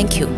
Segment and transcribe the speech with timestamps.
[0.00, 0.28] Thank you.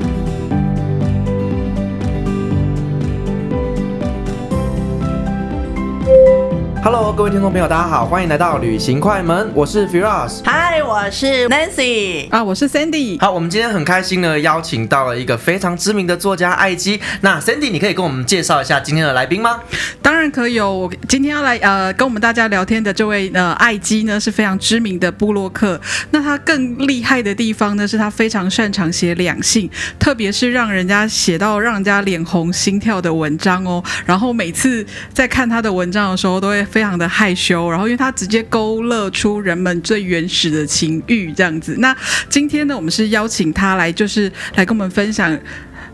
[6.82, 10.40] Hello，各位听众朋友，大家好，欢迎来到旅行快门，我是 Firas。
[10.44, 12.28] Hi，我是 Nancy。
[12.28, 13.20] 啊，我是 Sandy。
[13.20, 17.00] 好，我们今天很开心呢，邀请到了一个非常知名的作家艾基。
[17.20, 19.60] 那 Sandy，你可以跟我们介绍一下今天的来宾吗？
[20.02, 20.72] 当然可以哦。
[20.72, 25.80] 我今天要来呃跟我们大家聊天的这位呃艾姬呢是非常知名的布洛克。
[26.10, 33.82] 那他更厉害的地方呢是他非常擅长写两性，特别是让人家写到让人家脸红心跳的文章哦。
[34.04, 36.62] 然后每次在看他的文章的时候都会。
[36.72, 41.74] 非常的害羞，然后因为他直接勾勒出人们最原始的情欲这样子。
[41.80, 41.94] 那
[42.30, 45.38] 今天呢，我们是邀请他来，就是来跟我们分享，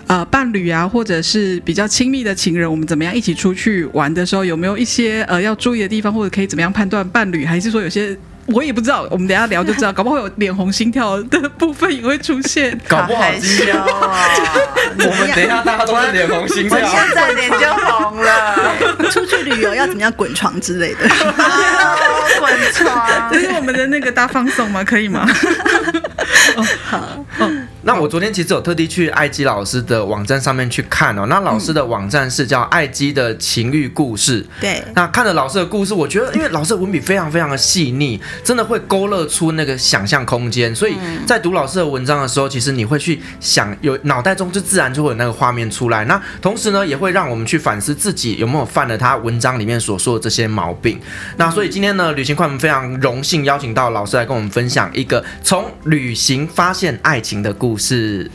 [0.08, 8.16] 呃，伴侣啊，或者是比较亲密的情人，我们怎么样一起出去玩的时候，有没有一些呃要注意的地方，或者可以怎么样判断伴侣，还是说有些。
[8.50, 19.10] 我也不知道，我们等一下聊就知道，搞不好有脸红心跳的部分也会出现， 搞不好今天我们等一下大家都是脸红心跳，我现在脸就红了。
[19.10, 21.06] 出去旅游要怎么样滚床之类的？
[22.40, 24.82] 滚床，这是我们的那个大放送吗？
[24.82, 25.28] 可以吗？
[26.56, 27.52] 哦，好，哦。
[27.88, 34.44] 那我昨天其实有特地去艾基老师的网站上面去看哦，那老师的网站是叫艾基的情欲故事。
[34.60, 46.04] 对，那看了老师的故事，我觉得因为老师的文笔非常非常的细腻，真的会勾勒出那个想象空间，所以在读老师的文章的时候，其实你会去想，有脑袋中就自然就会有那个画面出来。
[46.04, 51.00] 那同时呢，也会让我们去反思自己有没有犯了他文章里面所说的这些毛病。
[51.38, 57.77] 那所以今天呢，旅行快门非常荣幸邀请到老师来跟我们分享一个从旅行发现爱情的故事。
[57.78, 58.30] 是，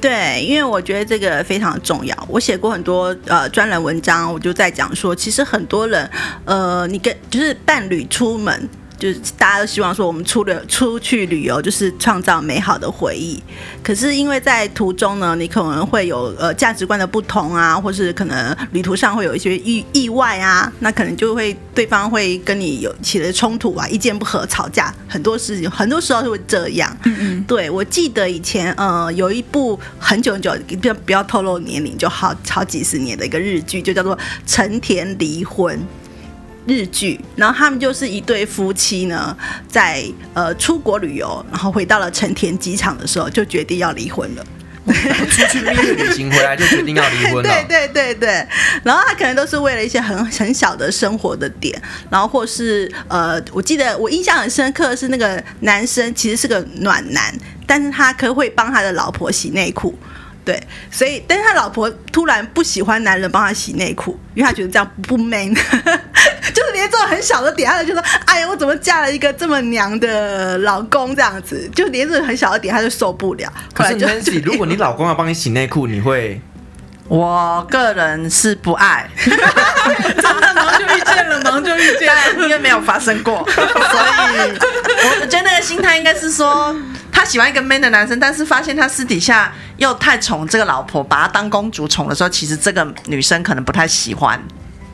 [0.00, 2.16] 对，因为我觉得这个非常重要。
[2.28, 6.08] 我写过很多呃专栏文章，我就在讲说，其实很多人，
[6.44, 8.68] 呃，你跟就是伴侣出门。
[8.98, 13.42] 就是大家都希望说，我们出了出去旅游，就是创造美好的回忆。
[13.82, 26.96] 可是因为在途中呢，你可能会有呃价值观的不同啊，或是可能旅途上会有一些意意外啊，那可能就会对方会跟你有起了冲突啊，意见不合，吵架，很多事情，很多时候是会这样。
[27.04, 34.16] 嗯嗯，对，我记得以前呃有一部很久很久，不要不要透露年龄，就好好几十年的一个日剧，就叫做
[34.46, 35.76] 《成田离婚》。
[36.66, 39.36] 日剧，然后他们就是一对夫妻呢，
[39.68, 44.44] 在呃出国旅游，然后回到了成田机场的时候，就决定要离婚了。
[45.30, 47.42] 出去蜜月旅行回来就决定要离婚了。
[47.64, 48.46] 对 对对对，
[48.82, 51.80] 然后他可能都是为了一些很很小的生活的点，
[52.10, 57.34] 然后或是呃，我记得我印象很深刻的是那个男生其实是个暖男，
[57.66, 59.98] 但是他可会帮他的老婆洗内裤。
[60.44, 73.50] 对，所以，但是他老婆突然不喜欢男人帮他洗内裤，因为他觉得这样不 man， 就是连这种很小的点，他就说：“哎呀，我怎么嫁了一个这么娘的老公？”这样子，就连这种很小的点，他就受不了。
[73.72, 76.40] 可是 Nancy， 如果你老公要帮你洗内裤，你会？
[77.06, 83.68] 我个人是不爱， 真的忙就遇见了，忙就遇见了，因为没有发生过，所以
[85.20, 86.74] 我觉得那个心态应该是说，
[87.12, 94.42] 他喜欢一个 man 的男生，但是发现他私底下又太宠这个老婆，把她当公主宠的时候，其实这个女生可能不太喜欢。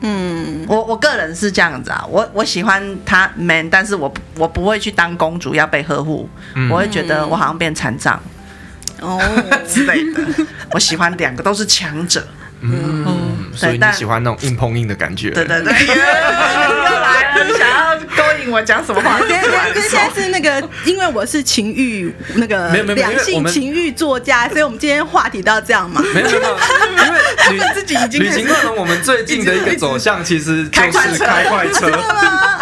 [0.01, 8.21] 嗯，我我个人是这样子啊，我我喜欢他 man，但是我我不会去当公主要被呵护，嗯、我会觉得我好像变残障。
[9.01, 9.19] 哦。
[9.67, 10.23] 之类的，
[10.71, 12.25] 我喜欢两个都是强者。
[12.61, 15.31] 嗯，所以你喜欢那种硬碰硬的感觉。
[15.31, 19.19] 对对对，又 来了，想要勾引我讲什么话？
[19.27, 19.39] 对对
[19.73, 26.01] 对，现在是那个，因为我是情欲那个两性情欲作家，所以我们今天话题都要这样嘛？
[26.13, 26.57] 没有没有，
[27.51, 31.87] 因为旅自己已经旅行快门，我们最近的一个走向其实就是开快车。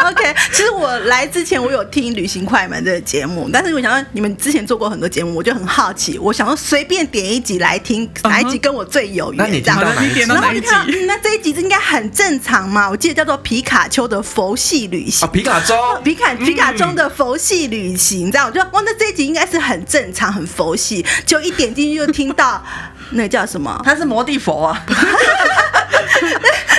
[0.06, 9.38] ？OK，其实我来之前我有听旅行快门这个节目，但是我想说你们之前做过很多节目，我就很好奇，我想要随便点一集来听，哪一集跟我最有缘？
[9.40, 9.80] 这样。
[10.00, 10.69] 你点到哪一集？
[11.07, 12.89] 那这一集应该很正常嘛？
[12.89, 15.27] 我记得叫做皮卡丘的佛系旅行。
[15.27, 21.06] 啊、皮卡丘， 皮卡皮卡中的佛系旅行，这样我就哇，那这一集应该是很正常、很佛系。
[21.25, 22.63] 就一点进去就听到
[23.12, 23.80] 那个叫什么？
[23.86, 24.86] 他是摩地佛啊。
[24.88, 24.95] 那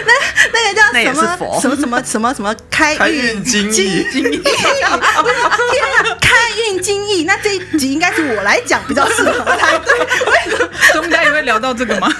[0.07, 0.13] 那
[0.93, 1.61] 那个叫什么？
[1.61, 4.39] 什么什么什么什么开运经济经济？
[4.39, 4.55] 天
[4.89, 4.99] 啊！
[6.21, 9.99] 开运精益，那这一集应该是我来讲比较适合才对。
[10.93, 12.13] 中间也会聊到这个吗？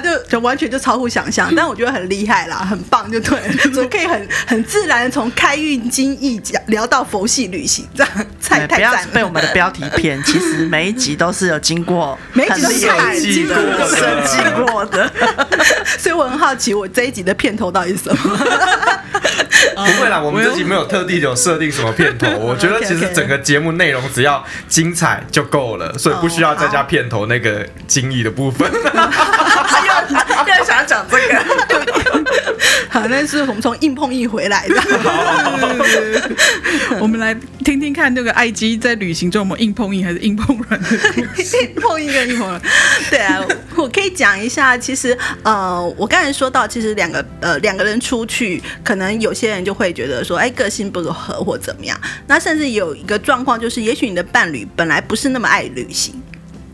[0.00, 3.38] 就就完全就超乎想象， 但我觉得很厉害啦，很棒，就对，
[3.72, 8.26] 怎么可以很很自然的从开运经意讲聊到佛系旅行，这样
[8.60, 8.76] 太太。
[8.76, 13.56] 不要被我们的标题骗，其实每一集都是有经过 每一集都是有经过
[13.88, 15.10] 设计过的，
[15.98, 18.38] 所以我很好奇，我这一集的片头到底是什么？
[19.74, 28.70] 不会啦，我们自己没有特地有设定什么片头，我觉得其实整个节目内容只要精彩就够了，所以不需要再加片头那个精益的部分。
[28.70, 31.34] 又又想讲这个，
[32.92, 34.74] 好，那是我们从硬碰硬回来的。
[37.00, 37.34] 我们来
[37.64, 41.56] 听听看，这个艾姬在旅行中我们硬碰硬还是硬碰软的故事？
[41.62, 42.60] 硬碰硬跟硬碰软。
[43.08, 43.42] 对啊，
[43.76, 44.76] 我可以讲一下。
[44.76, 51.98] 其实呃，我刚才说到，其实两个呃两个人出去，可能有些人就会觉得说，哎，个性不合或怎么样。
[52.26, 56.14] 那甚至有一个状况，就是也许你的伴侣本来不是那么爱旅行。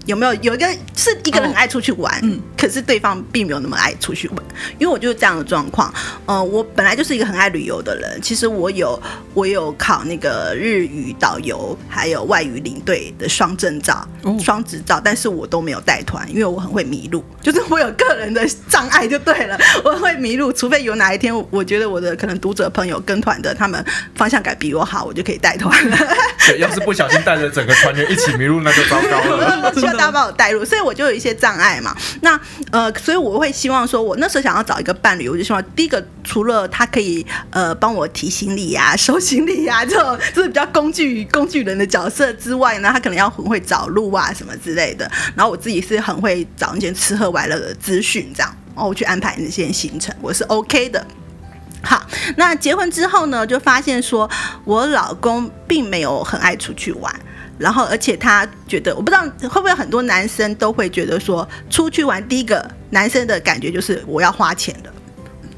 [0.09, 0.67] 有没有有一个
[0.97, 4.39] 是一个人很爱出去玩，哦、嗯，可是对方并没有那么爱出去玩，
[4.79, 5.93] 因为我就是这样的状况。
[6.25, 8.99] 呃，我本来就是一个很爱旅游的人，其实我有
[9.35, 14.09] 我有考那个日语导游还有外语领队的双证照、
[14.43, 23.85] 双执照，但是我都没有带团，因为我很会迷路， 就是我有个人的障碍就对了， 我会迷路，除非有哪一天我觉得我的可能读者朋友跟团的他们
[24.15, 25.99] 方向感比我好，我就可以带团了。
[26.49, 29.71] 对，要是不小心带着整个团员一起迷路，那就糟糕了。
[29.99, 31.95] 大家把我带入，所以我就有一些障碍嘛。
[32.23, 32.41] 那
[32.71, 45.11] 呃，所以我会希望说，我那时候想要找一个伴侣，我就希望第一个，除了他可以呃帮我提行李呀、啊、 收行李呀、啊、这种就是比较工具工具人的角色之外呢，他可能要很会找路啊什么之类的。
[45.35, 51.05] 然后我自己是很会找那些吃喝玩乐的资讯，这样，然后我去安排那些行程，我是 OK 的。
[51.83, 52.07] 好，
[52.37, 54.29] 那结婚之后呢，就发现说
[54.65, 57.15] 我老公并没有很爱出去玩。
[57.59, 64.93] 然后，而且他觉得，我不知道会不会很多男生都会觉得说，出去玩第一个男生的感觉就是我要花钱的。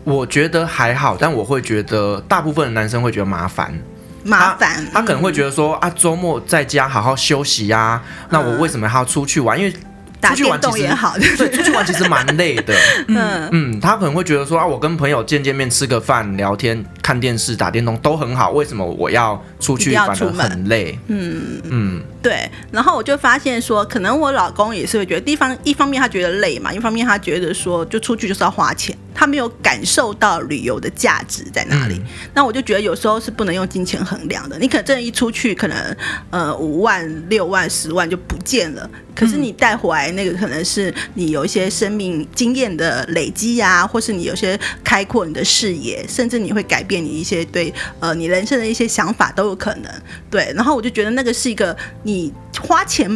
[0.03, 3.79] 我觉得还好，但我会觉得大部分的男生会觉得麻烦。
[4.23, 9.59] 麻烦，他，可能会觉得说、嗯、啊，周末在家好好休息呀、啊，那我为什么还要出去玩？
[9.59, 9.73] 因为
[10.21, 12.75] 出去玩其实也好，对，出去玩其实蛮累的。
[13.09, 13.49] 嗯。
[13.53, 20.99] 嗯，他可能会觉得说啊，我跟朋友见见面、吃个饭、聊天、看电视、打电动都很好，为什么我要出去反而很累？
[21.09, 21.61] 嗯。
[21.65, 22.51] 嗯，对。
[22.73, 31.95] 然后我就发现说，可能我老公也是会觉得，地方一方面他觉得累嘛，一方面他觉得说，就出去就是要花钱，他没有感受到旅游的价值在哪里。
[31.95, 34.59] 嗯、那我就觉得有时候是不能用金钱衡量的。
[34.59, 35.97] 你可能真的一出去，可能
[36.31, 38.89] 呃五万、六万、十万就不见了。
[39.13, 49.93] 可是你带回来那个可能是你有一些生命经验的累积呀、啊，或是你有些开阔你的视野，甚至你会改变你一些对呃你人生的一些想法都有可能。
[50.31, 51.77] 对，然后我就觉得那个是一个
[52.11, 53.09] 你花钱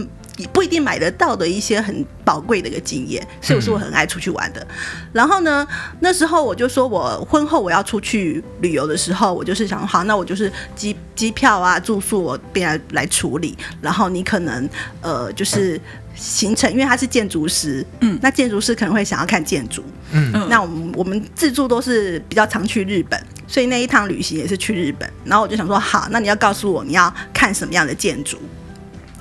[0.53, 4.61] 不一定买得到的一些很宝贵的一个经验，所以我是我很爱出去玩的。
[4.61, 4.67] 嗯、
[5.13, 5.67] 然后呢，
[6.01, 13.57] 那时候我就说我婚后我要出去旅游的时候，我就是想好，那我就是机机票啊、住宿我便来来处理。
[13.81, 14.69] 然后你可能
[15.01, 15.81] 呃就是
[16.15, 25.09] 行程，因为他是建筑师，嗯，那建筑师可能会想要看建筑，嗯，那我们我们自助都是比较常去日本，所以那一趟旅行也是去日本。
[25.25, 28.37] 然后我就想说，好，那你要告诉我你要看什么样的建筑。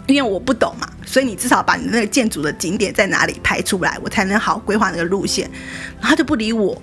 [0.08, 5.50] 因为我不懂嘛，所以你至少把你那个建筑的景点在哪里排出来，我才能好规划那个路线。
[6.00, 6.80] 然后他就不理我，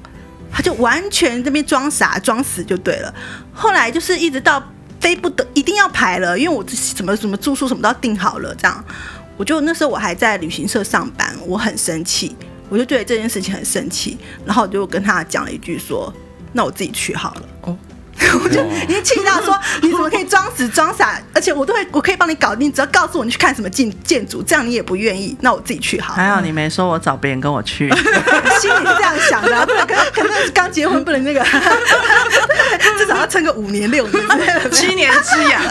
[0.51, 3.15] 他就完全这边装傻装死就对了。
[3.53, 4.63] 后来就是一直到
[4.99, 8.85] 非不得一定要排了，因为我什么什么住宿什么都要订好了，这样
[9.37, 12.35] 我就那时候我还在旅行社上班，我很生气，
[12.69, 16.13] 我就对这件事情很生气，然后我就跟他讲了一句说
[16.53, 17.79] ：“那我自己去好了。”哦。
[18.45, 21.21] 我就已经气到说，你怎么可以装死装傻？
[21.35, 26.15] 而且我都会，我可以帮你搞定，只要告诉我你去看什么建建筑，这样你也不愿意，那我自己去好。
[26.15, 27.89] 还好你没说我找别人跟我去，
[28.61, 31.43] 心里是这样想的，啊，不然可能可能是刚结婚不能那个，
[32.99, 35.63] 至少要撑个五年六年，七年之痒，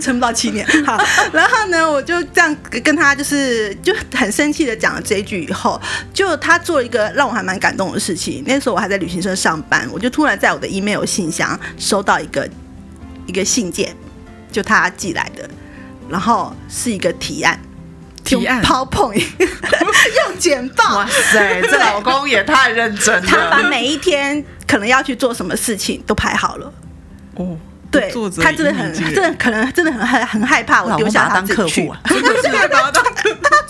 [0.00, 0.66] 撑不到七年。
[0.84, 1.00] 好，
[1.32, 5.80] 然后呢，我就这样跟他就是就很生气的讲了这一句以后，
[6.12, 8.42] 就他做了一个让我还蛮感动的事情。
[8.46, 10.71] 那时候我还在旅行社上班，我就突然在我的。
[10.72, 12.48] Email 信箱收到一个
[13.26, 13.94] 一个信件，
[14.50, 15.48] 就他寄来的，
[16.08, 17.58] 然后是一个提案，
[18.24, 23.28] 提案 PowerPoint 用简报，哇塞， 这老公也太认真了。
[23.28, 26.72] 他把每一天可能要去做什么事情都排好了。
[27.36, 27.56] 哦，
[27.90, 28.12] 对，
[28.42, 32.00] 他真的很，真的可能真的很很很害怕我丢下他当客户啊。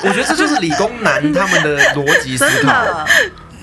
[0.05, 3.07] 我觉得这就是理工男他们的逻辑思考。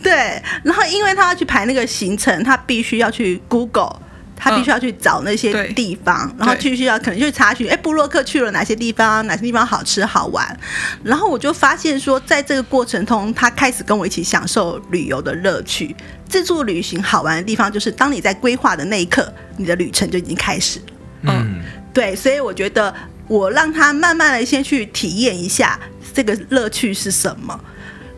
[0.01, 4.01] 对，然后因为他要去排那个行程，他必须要去 Google
[4.41, 10.57] 他必须要去找那些地方，然后继续要可能去查询，哎，布洛克去了哪些地方，哪些地方好吃好玩。
[11.03, 15.93] 然后我就发现说，在这个过程中，他开始跟我一起享受旅游的乐趣。
[16.29, 20.79] 自助旅行好玩的地方，就是当你在规划的那一刻，你的旅程就已经开始。
[21.23, 21.59] 嗯，
[21.93, 22.95] 对，所以我觉得
[23.27, 25.77] 我让他慢慢的先去体验一下
[26.13, 27.59] 这个乐趣是什么，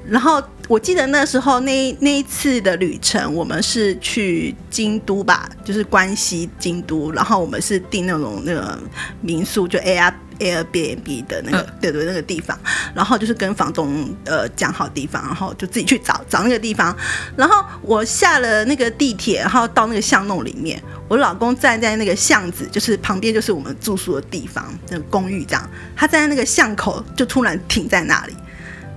[0.08, 0.40] 然后。
[0.72, 8.80] 我记得那时候那那一次的旅程，我们是去京都吧，就是关西京都，然后我们是订那种那个
[9.20, 12.58] 民宿，就 Air Airbnb 的那个、嗯、对对那个地方，
[12.96, 16.96] 然后就是跟房东呃讲好地方，然后就自己去找找那个地方，
[17.36, 28.34] 然后我下了那个地铁，然后到那个巷弄里面，我老公站在那个巷子，就是旁边就是我们住宿的地方，那个公寓这样，他站在那个巷口就突然停在那里，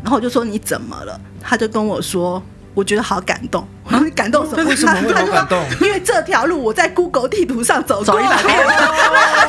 [0.05, 1.21] 然后我就说你怎么了？
[1.45, 2.43] 他就跟我说
[2.75, 3.67] ：“我觉得好感动。
[3.91, 4.65] 啊”你感动什么？
[4.65, 5.63] 为什么会感动？
[5.81, 8.59] 因为这条路我在 Google 地图上走过一百遍，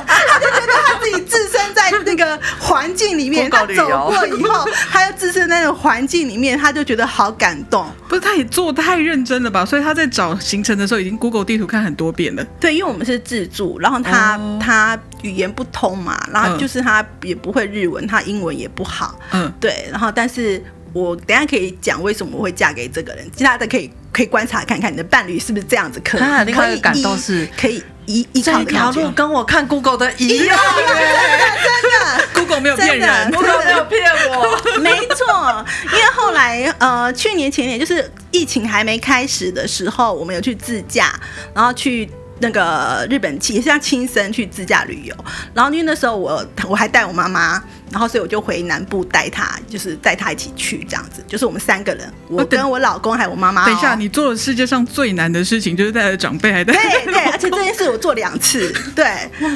[0.06, 3.50] 他就觉得他自己置身在那个环境里面。
[3.50, 7.88] 他走过以后，他又置身在那个环境里面，他就觉得好感动。
[8.10, 9.64] 不是，他也做太认真了吧？
[9.66, 12.44] 所以他在找行程的时候，已经 Google 地图看很多遍了。
[12.60, 19.18] 对，因为我们是自助，然后他、哦、他语言不通嘛，然后就是他也不会日文，他英文也不好。
[19.32, 20.62] 嗯，对，然后但是。
[20.96, 26.22] 我等下可以讲为什么我会嫁给这个人，其他的可以可以观察看看你的伴侣是不是这样子可以。
[26.22, 28.64] 他另外一个感动是可以依依靠的。
[28.64, 35.66] 这条路跟我看 Google 的一样，真的，Google 没有骗人，Google 没有骗我，没错。
[35.84, 41.14] 因为后来呃，去年前年就是疫情还没开始的时候，我们有去自驾，
[41.54, 42.10] 然后去。
[42.40, 45.16] 那个日本也是像亲身去自驾旅游，
[45.54, 53.66] 然后因为那时候我我还带我妈妈，然后所以我就回南部带她，就是带她一起去这样子，就是我们三个人，我跟我老公还有我妈妈、哦。
[53.66, 56.74] 等一下，你做了世界上最难的事情，就是带着长辈还带。
[56.74, 59.06] 对 对，而且这件事我做两次，对。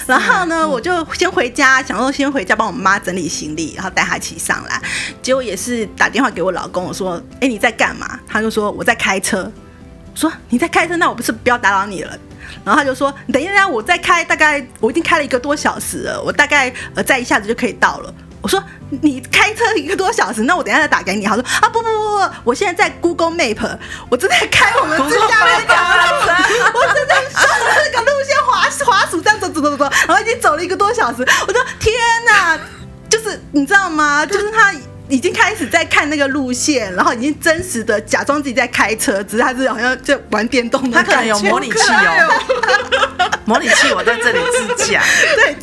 [0.08, 4.82] 然后呢，我就先回家，想说先回家帮我妈整理行李，然后带她一起上来。
[5.22, 9.52] 结果也是打电话给我老公，我说：“哎，你在干嘛？”他就说：“我在开车。”
[10.16, 12.18] 说：“你在开车，那我不是不要打扰你了。”
[12.64, 18.64] 然后他就说：“等一下，我再开，大概我已经开了一个多小时了，我大概呃再一下子就可以到了。”我说
[19.02, 23.78] ：“你开车一个多小时，那我等一下再打给你。”他说：“啊不不不不，我现在在 Google Map，
[24.10, 25.74] 我正在开我们自驾那个，
[26.74, 31.28] 我正在顺着那个路线滑滑鼠这样走走走走，然后已经走了一个多小时。
[31.48, 31.94] 我说：天
[32.26, 32.58] 哪，
[33.10, 34.26] 就是你知道吗？
[34.26, 34.74] 就是他。”
[35.10, 40.98] 已经开始在看那个路线，然后已经真实的假装自己在开车，只是他是好像在玩电动的。
[40.98, 45.02] 他可能有模拟器哦， 模拟器我在这里自驾。
[45.36, 45.56] 对，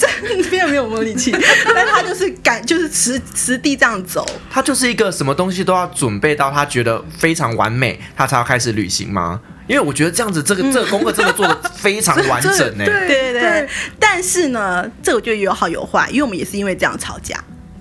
[0.43, 1.35] 这边没有模拟器，
[1.75, 4.26] 但他就是敢，就是实实地这样走。
[4.50, 9.41] 他就是一个什么东西都要准备到他觉得非常完美，他才要开始旅行吗？
[9.69, 12.85] 因为我觉得这样子，这个这个功课真的做的非常完整 呢。
[12.85, 13.69] 对对对。
[13.99, 17.37] 但是呢，这个我觉得有好有坏，因为我们也是因为这样吵架。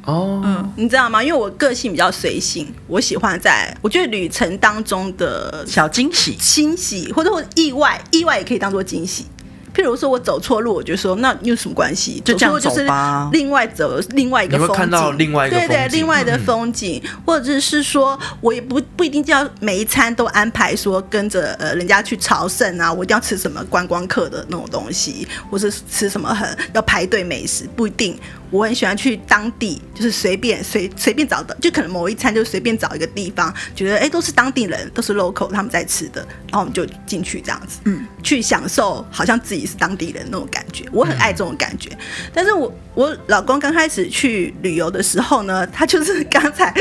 [0.06, 1.24] 哦，嗯，你知道吗？
[1.24, 9.26] 因为我个性比较随性，我喜欢在我觉得旅程当中的小惊喜、惊喜，或者或意外，意外也可以当做惊喜。
[9.74, 12.22] 譬如说我走错路，我就说那有什么关系？
[12.24, 13.30] 就这样走吧。
[13.34, 28.18] 另外走另外一个风景，你会看到另外一个风景，对对，另外的风景，嗯、或者是说我也不不一定就要每一餐都安排说跟着呃人家去朝圣啊，我一定要吃什么观光客的那种东西，或是吃什么很要排队美食，不一定。
[28.50, 36.22] 我很喜欢去当地，就是随便随随便找的，就可能某一餐就随便找一个地方，觉得哎都是当地人，都是 local 他们在吃的，
[36.52, 41.90] 然后我们就进去这样子，嗯，去享受好像自己是当地人那种感觉，我很爱这种感觉。
[41.92, 41.98] 嗯、
[42.34, 46.74] 但是我我老公刚开始去旅游的时候呢，他就是刚才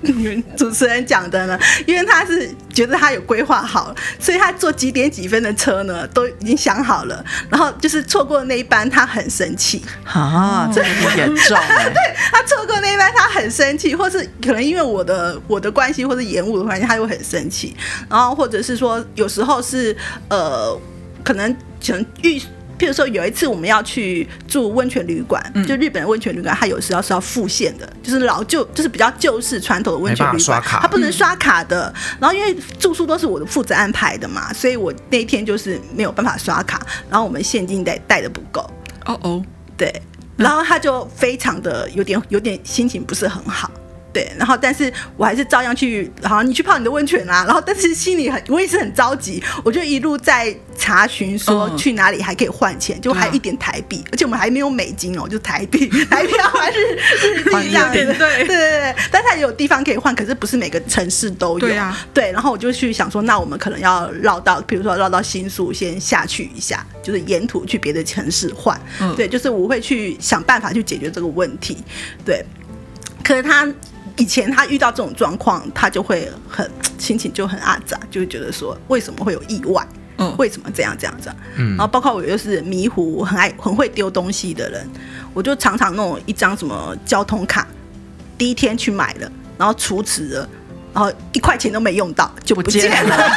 [0.00, 10.85] 你们主持人讲的呢，因为他是觉得他有规划好了，所以他坐几点几分的车呢，都已经想好了，然后就是错过那一班，他很生气啊，这。
[11.16, 11.56] 严重，
[11.92, 17.76] 对，他错过那一班，他很生气，或是可能因为我的我的关系，或是延误的关系，他又很生气。
[18.08, 19.96] 然后或者是说，有时候是
[20.28, 20.78] 呃，
[21.22, 21.52] 可能
[21.84, 22.38] 可能遇，
[22.78, 31.92] 譬如说有一次我们要去住温泉旅馆，嗯、就日本的温泉旅馆，它有时候是要付现的，就是老旧，就是比较旧式传统的温泉旅馆，它不能刷卡的。
[31.94, 38.60] 嗯、然后因为住宿都是我的负责安排的嘛，所以我那一天就是没有办法刷卡，然后我们现金带带的不够。
[39.06, 39.44] 哦哦，
[39.76, 40.02] 对。
[40.36, 43.70] 然后他就非常的有点有点心情不是很好，
[44.16, 68.80] 对，然后但是我还是照样去，好，你去泡你的温泉啊，然后但是心里很，我也是很着急，我就一路在查询说去哪里还可以换钱，就还一点台币，而且我们还没有美金哦，就台币， 台币还是日币这样子，对对对对，但它也有地方可以换，可是不是每个城市都有，对啊，对，然后我就去想说，那我们可能要绕到，比如说绕到新宿先下去一下，就是沿途去别的城市换，
[69.14, 71.76] 对，就是我会去想办法去解决这个问题，
[72.24, 72.42] 对，
[73.22, 73.70] 可是他。
[74.16, 76.68] 以前他遇到这种状况，他就会很
[76.98, 79.86] 心情就很阿杂，就会觉得说为什么会有意外？
[80.18, 81.36] 嗯，为什么这样这样这样？
[81.56, 84.88] 嗯，然后包括我又是迷糊、很爱、很会丢东西的人，
[85.34, 87.66] 我就常常弄一张什么交通卡，
[88.38, 90.48] 第一天去买了，然后储值了，
[90.94, 93.30] 然后一块钱都没用到就不见了。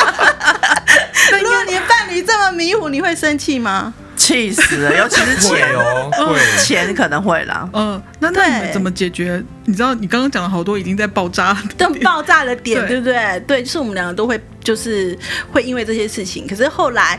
[1.40, 3.94] 如果你的伴侣这么迷糊，你会生气吗？
[4.20, 7.66] 气死了， 尤其是钱哦，钱可能会啦。
[7.72, 9.42] 嗯，那那你们怎么解决？
[9.64, 13.40] 你知道，你刚刚讲了好多已经在爆炸， 都爆炸的点，对不对？
[13.46, 15.18] 对，就是我们两个都会，就是
[15.50, 16.46] 会因为这些事情。
[16.46, 17.18] 可是后来，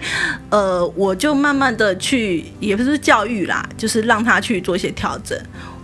[0.51, 5.35] 呃，我就慢慢的去，也不是教育啦，就是让他去做一些调整。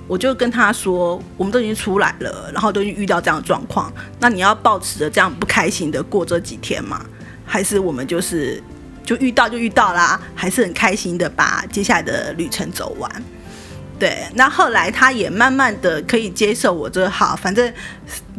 [0.07, 7.03] 我就跟他说，我们都已经出来了，然后都已经遇到这样的状况，那你要保持着这样不开心的过这几天吗？
[7.43, 8.62] 还是我们就是？
[9.07, 13.09] 就遇到就遇到啦，还是很开心的把接下来的旅程走完。
[13.97, 17.73] 对，那后来他也慢慢的可以接受我这个好，反正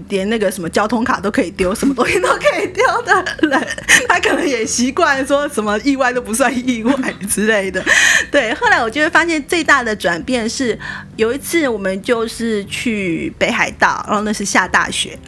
[0.08, 3.68] 连那个什么交通卡都可以丢，什么东西都可以丢的人，
[4.08, 6.94] 他可能也习惯说什么意外都不算意外
[7.28, 7.82] 之类的。
[8.30, 10.78] 对，后来我就会发现最大的转变是，
[11.16, 15.18] 有一次我们就是去北海道，然后那是下大雪，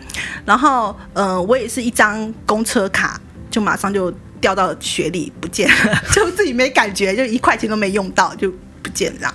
[0.44, 3.18] 然后嗯、我也是一张公车卡，
[3.50, 4.14] 就马上就。
[4.40, 8.50] 掉到雪里不见了， 就自己没感觉，就一块钱都没用到就
[8.82, 9.34] 不见了。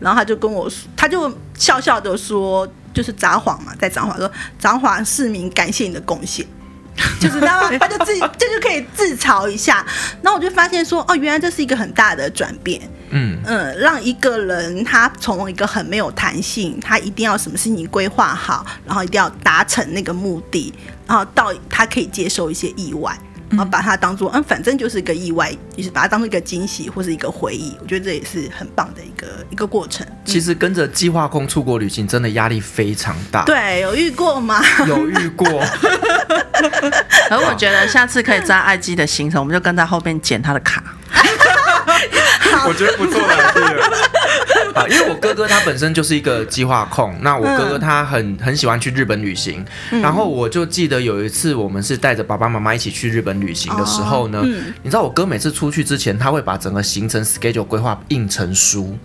[0.00, 6.46] 然后他就跟我说，他就笑笑的说，就是札幌嘛，在札幌说札幌市民感谢你的贡献，
[7.20, 9.84] 就是他他就自己这就可以自嘲一下。
[10.22, 12.80] 然后我就发现说，哦，原来这是一个很大的转变。
[13.12, 20.72] 嗯嗯，让一个人他从一个很没有弹性，他一定要什么事情规划好，然后一定要达成那个目的，
[21.08, 23.18] 然后到他可以接受一些意外。
[23.50, 27.76] 然后把它当做嗯，反正就是一个意外，就是把它当做一个惊喜或是一个回忆。
[27.80, 30.06] 我觉得这也是很棒的一个一个过程。
[30.24, 33.44] 其实跟着计划控出国旅行，真的压力非常大。
[33.44, 34.62] 对，有遇过吗？
[34.86, 35.46] 有遇过。
[37.30, 40.82] 而我觉得下次可以在爱机的行程，我们就跟在后面剪他的卡。
[42.66, 44.19] 我觉得不错的。
[44.74, 54.42] 啊，因为我哥哥他本身就是一个计划控，那我哥哥他很很喜欢去日本旅行，然后我就记得有一次我们是带着爸爸妈妈一起去日本旅行的时候呢，
[54.82, 58.96] 你知道我哥每次出去之前，他会把整个行程 schedule 规划印成书。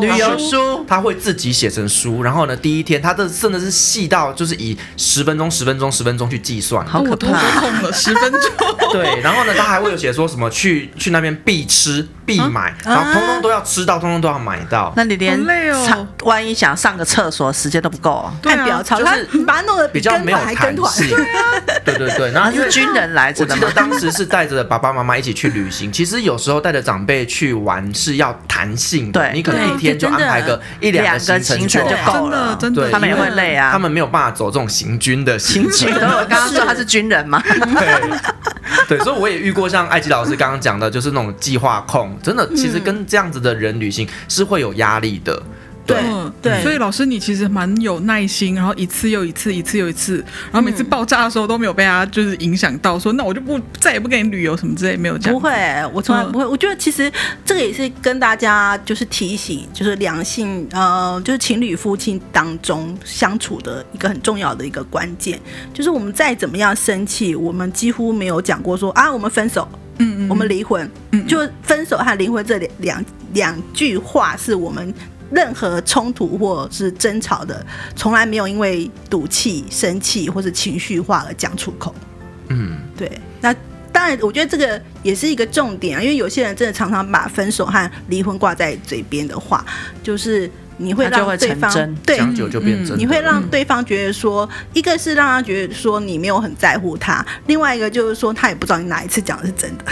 [0.00, 8.40] 旅游书，他会自己写成书，然后呢，第一天他的真的是细到就是以十分钟、十分钟、十分钟去计算，好可怕，痛了十分钟。
[8.92, 14.92] 对，然后呢，他还会有写说什么去去那边必吃必买，然后通通都要吃到，通通都要买到。
[14.96, 15.38] 那你连
[16.24, 18.34] 万一想上个厕所时间都不够啊？
[18.42, 21.08] 看表超，就是把它弄得比较没有弹性。
[21.84, 25.92] 对对对，然后因为军人来着，我记得当时是带着爸爸妈妈一起去旅行。
[25.92, 29.59] 其实有时候带着长辈去玩是要弹性的，你可能。
[29.68, 33.70] 一天就安排个一两个行程就够了，真的，他们也会累啊。
[33.72, 35.90] 他们没有办法走这种行军的行程。
[35.92, 38.18] 我刚刚说他是军人嘛，对，
[38.88, 45.42] 对，所以我也遇过像艾吉老师刚刚讲的，就是那种计划控，真的，其实跟这样子的人旅行是会有压力的。
[45.86, 45.98] 对
[46.40, 50.18] 对，所以老师你其实蛮有耐心，然后一次又一次，一次又一次，
[50.52, 55.34] 然后每次爆炸的时候都没有被他就是影响到，说那我就不再也不跟你旅游什么之类，没有这样。
[55.34, 55.50] 不会，
[55.92, 56.46] 我从来不会。
[56.46, 57.10] 我觉得其实
[57.44, 65.40] 这个也是跟大家就是提醒，就是两性呃，就是情侣夫妻当中相处的一个很重要的一个关键，
[65.74, 74.94] 就是我们再怎么样生气，我们几乎没有讲过说啊，我们分手，嗯嗯，我们离婚，嗯，就分手和离婚这两两两句话是我们。
[75.30, 77.64] 任何冲突或是争吵的，
[77.96, 81.94] 从来没有因为赌气、生气或是情绪化而讲出口。
[82.48, 83.10] 嗯，对。
[83.40, 83.54] 那
[83.92, 89.64] 当然，我觉得这个也是一个重点啊，因为有些人真的常常把分手和离婚挂在嘴边的话，
[90.02, 90.50] 就是。
[90.80, 92.98] 你会让对方对，讲久就变真。
[92.98, 99.84] 你会让对方觉得说，一个是让他觉得说你没有很在乎他，另外一个就是说他也不知道你哪一次讲的是真的。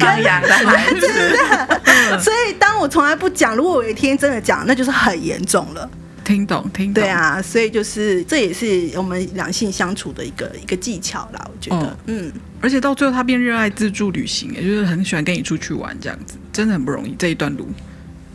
[0.00, 1.38] 刚养的孩子，
[2.20, 5.88] 所以当我从来不讲，如果我有一天真的讲，那就是很严重了。
[6.24, 7.02] 听懂，听懂。
[7.02, 11.44] 对啊，所以就是这也是我们两性相处的一个一个技巧啦。
[11.46, 17.68] 我觉得，嗯，而且到最后他变热爱自助旅行，也就是很喜欢跟你出去玩这样子，真的很不容易这一段路。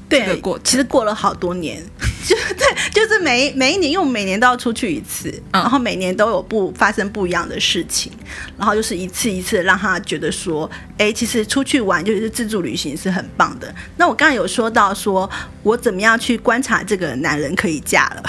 [0.10, 1.84] 这个对，过程其实过了好多年，
[2.26, 8.12] 就对，就是每每一年，因为我们每年都要出去一次，嗯然后每年都有不发生不一样的事情，
[8.58, 13.74] 然后就是一次一次让他觉得说，哎，其实出去玩就是自助旅行是很棒的。
[13.98, 15.30] 那我刚才有说到说，
[15.64, 18.24] 我怎么样去观察这个男人可以嫁了，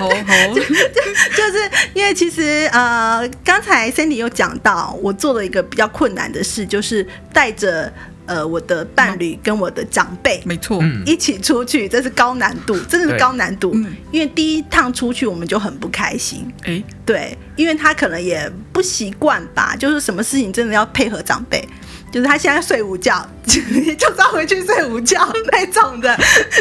[0.00, 7.92] 好好， 就是因为其实呃，刚才 Cindy 有讲到，我做了一个比较困难的事，就是带着
[8.28, 10.40] 呃我的伴侣跟我的长辈。
[10.44, 13.72] 没错，嗯一起出去，这是高难度，真的是高难度。
[13.74, 21.66] 嗯因为第一趟出去我们就很不开心，哎，对，因为他可能也不习惯吧，就是什么事情真的要配合长辈。
[22.10, 26.16] 就是他现在睡午觉， 就是要回去睡午觉 那种的，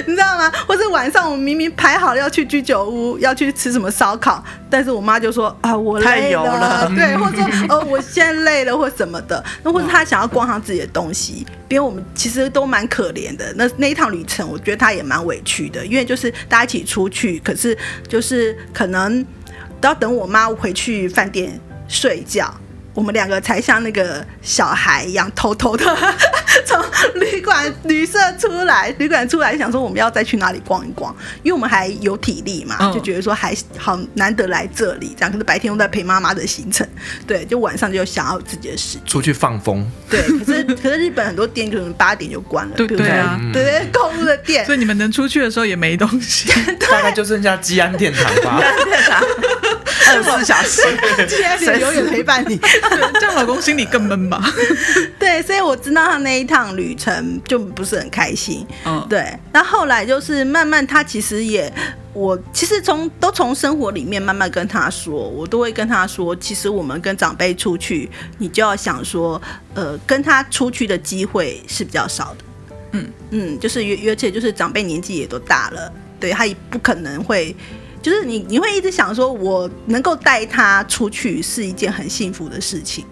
[0.05, 0.51] 你知道吗？
[0.67, 13.53] 或是晚上我们明明排好了要去居酒屋，要去吃什么烧烤，但是我妈就说啊我太累油了对，或者说哦我现在累了或什么的，那或者他想要逛他自己的东西，因为我们其实都蛮可怜的。
[13.55, 19.23] 那那一趟旅程，我觉得他也蛮委屈的，因为就是大家一起出去，可是就是可能
[19.79, 22.53] 都要等我妈回去饭店睡觉。
[22.97, 25.85] 我们两个才像那个小孩一样，偷偷的
[26.65, 26.83] 从
[27.21, 32.91] 旅馆旅社出来，旅馆出来想说我们要再去哪里逛一逛，因为我们还有体力嘛，嗯。
[32.91, 35.31] 就觉得说还好难得来这里，这样。
[35.31, 36.87] 可是白天都在陪妈妈的行程，
[37.27, 40.19] 对，就晚上就想要自己的时间，出去放风，对。
[40.39, 43.61] 可是 可是日本很多店可能八点就关了，对对啊对？
[43.61, 44.65] 对，购物的店。
[44.65, 46.49] 所，以你们能出去的时候也没东西，
[46.89, 48.59] 大概就剩下吉安殿堂吧。
[50.07, 50.81] 二十四小时，
[51.27, 52.57] 现在是 永远陪伴你。
[53.19, 54.41] 这样老公心里更闷吧？
[55.19, 58.65] 对，所以我知道他那一趟旅程就不是很开心。
[58.85, 61.71] 嗯，对，那后来就是慢慢，他其实也，
[62.13, 69.41] 我其实从都从生活里面慢慢跟他说，我都会跟他说，其实我们跟长辈出去，你就要想说，
[69.73, 72.45] 呃，跟他出去的机会是比较少的。
[72.93, 77.55] 嗯嗯，就是而而且就是长辈年纪也都大了，对他也不可能会。
[78.09, 83.03] 就是你，你会一直想说，我能够带他出去是一件很幸福的事情。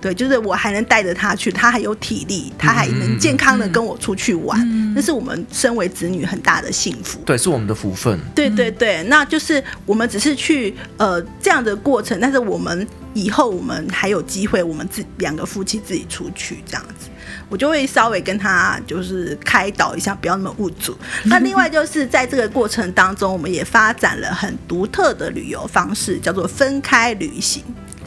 [0.00, 4.56] 对，就是我还能带着他去，他还有体力，他还能健康的跟我出去玩，
[4.94, 7.18] 那是我们身为子女很大的幸福。
[7.26, 8.16] 对，是我们的福分。
[8.32, 17.08] 对对对，那就是我们只是去呃这样的过程，但是我们以后我们还有机会，我们自两个夫妻自己出去这样子，
[17.48, 20.96] 我就会稍微跟他就是开导一下，不要那么误主。
[21.24, 27.62] 那另外就是在这个过程当中，我们也发展了很独特的旅游方式，叫做分开旅行。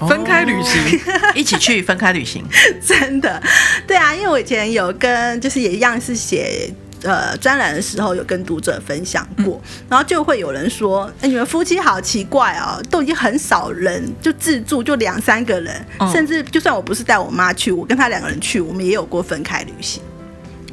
[0.10, 1.00] 分开旅行，
[1.36, 2.44] 一起去，分开旅行。
[2.84, 3.40] 真的，
[3.86, 16.12] 对啊，因为我以前有跟，就是也一样是写呃专栏的时候，有跟读者分享过，然后就会有人说，哎，你们夫妻好奇怪哦，都已经很少人就自助，就两三个人，嗯。
[16.12, 20.02] 甚至就算我不是带我妈去，我跟她两个人去，我们也有过分开旅行。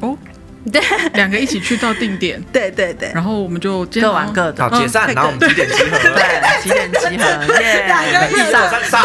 [0.01, 0.17] 哦，
[0.71, 0.81] 对
[1.13, 5.97] 两个一起去到定点， 对对对，然后我们就各玩各的好，解散，嗯然后我们 几点集合？
[5.99, 7.61] 对，几点集合？
[7.61, 7.85] 耶！
[7.87, 9.01] 两个一上三上。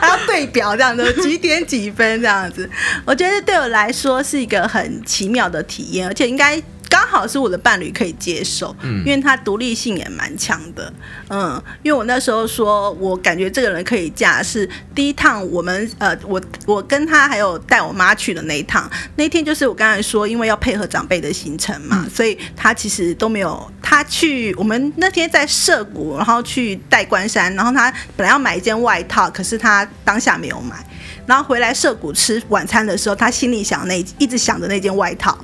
[0.00, 2.68] 还要对表这样子，几点几分这样子，
[3.04, 9.04] 我觉得对我来说是一个很奇妙的体验，而且应该刚好是我的伴侣可以接受，嗯。
[9.06, 10.92] 因为他独立性也蛮强的，
[11.28, 30.84] 嗯，因为我那时候说我感觉这个人可以嫁是第一趟我们呃我我跟他还有带我妈去的那一趟，那天就是我刚才说因为要配合长辈的行程嘛，所以他其实都没有他去我们那天在涉谷，然后去代官山，然后他本来要买一件外套，可是他当下没有买，
[31.26, 35.38] 然后回来涉谷吃晚餐的时候，他心里想那一直想着那件外套。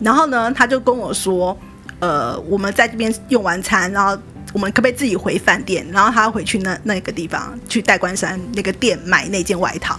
[0.00, 1.56] 然后呢，他就跟我说，
[1.98, 4.16] 呃，我们在这边用完餐，然后
[4.52, 5.86] 我们可不可以自己回饭店？
[5.92, 9.98] 然后他要回去那那个地方去代官山那个店买那件外套。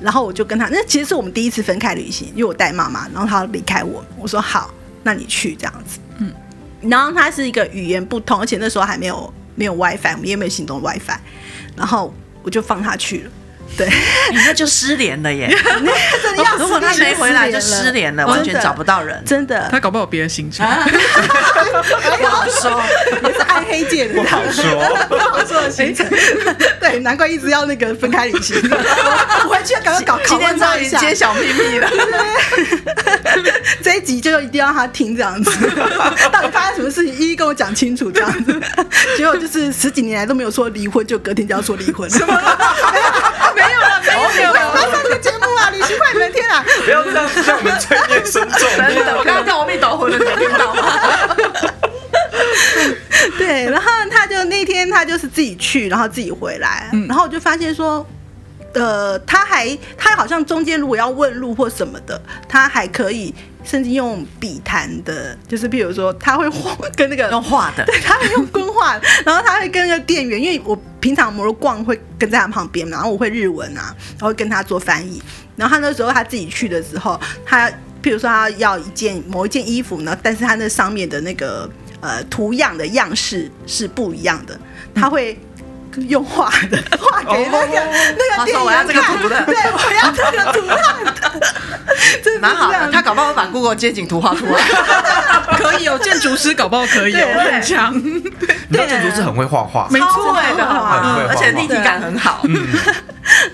[0.00, 5.98] 然后我就跟他，那其实是我们第一次分开旅行，因为我带妈妈，然后他要离开我，我说好，那你去这样子。
[6.18, 6.32] 嗯。
[6.82, 11.16] 然后他是一个语言不通，而且那时候还没有没有 WiFi，我们也没有行动 WiFi，
[11.74, 13.30] 然后我就放他去了。
[13.76, 13.88] 对，
[14.46, 15.48] 那就失联了耶！
[16.22, 19.20] 真的要如果他没回来就失联了，完全找不到人。
[19.26, 20.64] 真的他搞不好有别的行程。
[22.18, 22.80] 不好说，
[23.24, 24.64] 也是暗黑界的，不好说
[25.08, 26.06] 不好说的行程。
[26.78, 28.56] 对，难怪一直要那个分开旅行。
[28.62, 31.90] 我回去要赶快搞今天终于一下，揭晓秘密了。
[33.82, 35.50] 这一集就一定要他听这样子。
[36.30, 38.60] 到底发生什么事情，一一跟我讲清楚这样子。
[39.16, 42.08] 结果就是十几年来都没有说离婚，就隔天就要说离婚。
[42.08, 42.40] 什么？
[44.34, 45.70] 没有了，没有我要上这个节目啊！
[45.70, 46.64] 旅行快门天啊！
[46.84, 48.68] 不要这样，像我们罪孽深重。
[48.76, 50.82] 真的，我刚刚叫阿弥陀佛了，你有听到吗？
[53.38, 58.06] 对，然后他就那天他就是自己去，然后自己回来，然后我就发现说，
[58.74, 63.32] 呃，他还他好像中间如果要问路或什么的，他还可以
[63.62, 66.44] 甚至用笔谈的，就是比如说他会
[66.96, 75.22] 跟那个用画的，对，他会用棍画，然后他会跟那个店员，因为我平常摩罗逛会跟在他旁边，然后我会日文啊，然后会跟他做翻译。
[75.56, 77.70] 然后他那时候他自己去的时候，他
[78.02, 84.58] 譬如说他要一件某一件衣服呢，但是他那上面的那个呃图样的样式是不一样的，
[84.92, 85.38] 他会。
[86.08, 92.90] 用画的 画给那个、oh, 那个店员看，他说我要这个图的，对，我要这个图案的， 蛮好的。
[92.92, 94.60] 他搞不好会把 Google 街景图画出来，
[95.56, 97.94] 可以有建筑师搞不好可以我很强。
[97.96, 98.20] 你
[98.70, 100.64] 知道建筑师很会画画，没错的，
[101.28, 102.40] 而且立体感很好。
[102.44, 102.66] 嗯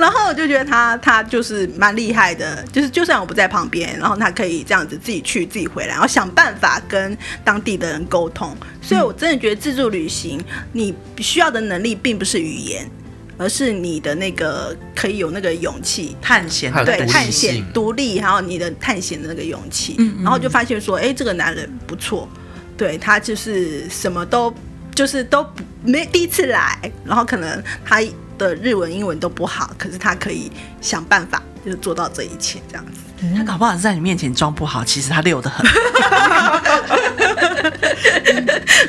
[0.01, 8.57] 然后我就觉得他他就是蛮厉害的，就是就算我不在旁边，然后他可以这样子自己去自己回来，然后想办法跟当地的人沟通。
[8.81, 12.91] 所以我真的觉得自助旅行，你需要的能力并不是语言，
[13.37, 19.97] 而是你的那个可以有那个勇气探险，对，探险独立，还有你的探险的那个勇气。
[20.23, 22.27] 然后就发现说，哎，这个男人不错，
[22.77, 24.53] 对，他就是什么都
[24.95, 25.47] 就是都
[25.85, 28.03] 没第一次来，然后可能他。
[28.49, 30.51] 的日文、英文都不好，可是他可以
[30.81, 32.93] 想办法，就是做到这一切这样子。
[33.23, 35.67] 嗯、他搞不好是在你面前装不好，其实他溜得很。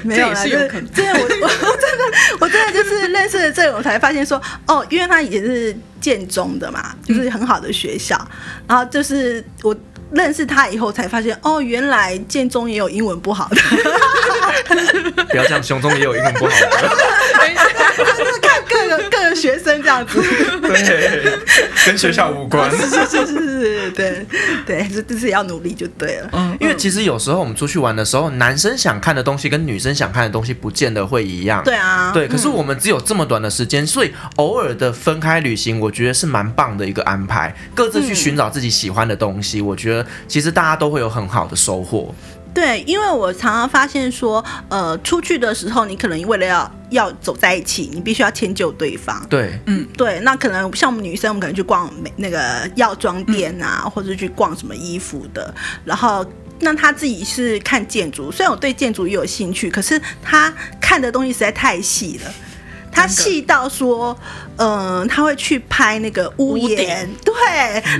[0.04, 2.04] 没有啦，就是真的，我我真的
[2.40, 8.18] 我真的就是认识了这个，我才发现说，哦，因为他也是建中的嘛，就是很好的学校，
[8.68, 9.76] 然后就是我。
[10.14, 13.56] 认识他以后才发现，哦，原来建中也有英文不好的。
[15.32, 16.90] 不要这样，雄中也有英文不好的。
[18.98, 20.22] 各个学生这样子。
[20.62, 21.40] 对，
[21.86, 22.70] 跟学校无关。
[22.76, 24.26] 是是是是是，对
[24.66, 26.30] 对，是要努力就对了。
[26.34, 31.64] 嗯，因为其实有时候我们出去玩的时候，男生想看的东西跟女生想看的东西不见得会一样。
[31.64, 32.12] 对啊。
[32.14, 37.56] 对，可是我们只有这么短的时间，所以偶尔的分开旅行，我觉得是蛮棒的一个安排。
[37.74, 40.06] 各自去寻找自己喜欢的东西，我觉得。
[40.28, 42.14] 其实大家都会有很好的收获。
[42.54, 49.26] 对，因为我常常发现说，呃，出去的时候，你可能为了要要走在一起，你必须要迁就对方。
[49.30, 50.20] 对，嗯，对。
[50.20, 55.54] 那可能像我们女生，我们可能去逛美那个药妆店啊，嗯、或者去逛什么衣服的。
[55.86, 56.26] 然后，
[56.60, 62.34] 那他自己是看建筑，虽然我对建筑也有兴趣，可是他看的东西实在太细了。
[62.92, 64.18] 他细到说，
[64.58, 67.34] 嗯、呃，他会去拍那个屋檐，对，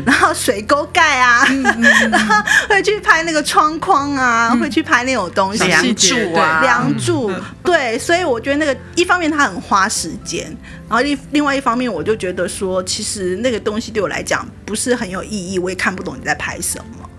[0.06, 1.64] 然后水沟盖啊，嗯、
[2.12, 2.36] 然后
[2.70, 7.32] 会去拍那个窗框啊，嗯、会去拍那种东西，梁柱啊，梁柱，
[7.64, 10.46] 对，所以我觉得那个一方面他很花时间，
[10.90, 17.10] 然后另另外一方面我就觉得说，其实那个东西对我来讲不是很有意义，我也看不懂你在拍什么。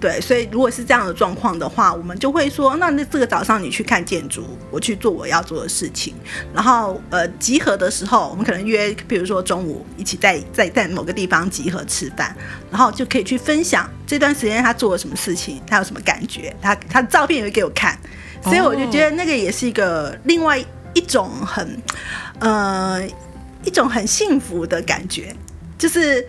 [0.00, 6.14] 对，所以如果是这样的状况的话，我们就会说，那那这个早上你去看建筑，我去做我要做的事情，
[6.54, 12.34] 然后呃集合的时候，我们可能约，比如说中午一起在在在某个地方集合吃饭，
[12.70, 17.98] 然后就可以去分享这段时间他做了什么事情，他有什么感觉，他他的照片也会给我看，
[18.42, 20.58] 所以我就觉得那个也是一个另外
[20.94, 21.82] 一种很
[22.38, 23.06] 呃
[23.64, 25.36] 一种很幸福的感觉，
[25.76, 26.26] 就是。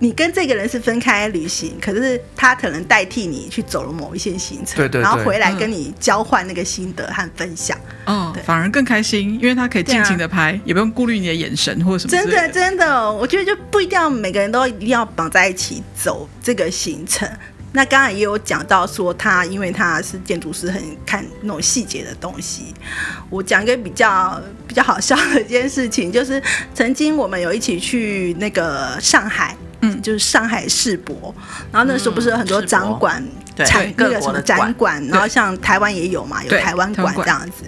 [0.00, 12.10] 你跟这个人是分开旅行，可是他可能代替你去走了某一些行程，对对对，然后回来跟你交换那个心得和分享，嗯，对，反而更开心，因为他可以尽情的拍，啊、也不用顾虑你的眼神或者什么。
[12.10, 17.28] 真的真的，我觉得就不一定要每个人都一定要绑在一起走这个行程。
[17.72, 22.74] 那刚才也有讲到说，他因为他是建筑师，很看那种细节的东西。
[23.30, 26.40] 我讲一个比较比较好笑的一件事情，就是
[26.74, 29.56] 曾经我们有一起去那个上海。
[29.84, 31.34] 嗯，就是上海世博，
[31.70, 33.22] 然后那时候不是有很多展馆，
[33.56, 37.64] 产、嗯、那个什么展馆，然后像台湾也有嘛，有台湾馆这样子。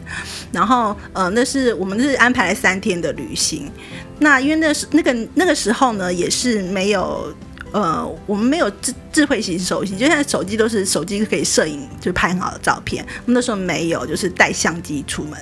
[0.52, 3.70] 然后呃，那是我们是安排了三天的旅行。
[4.18, 7.34] 那因为那是那个那个时候呢，也是没有
[7.72, 13.04] 呃，我们没有智智慧型手机，就现在手机都是手机可以摄影，就拍很好的照片。
[13.26, 15.38] 那时候没有，就是带相机出门。